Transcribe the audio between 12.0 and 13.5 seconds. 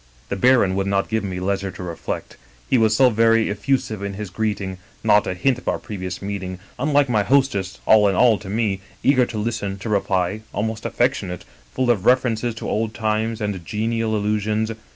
references to old times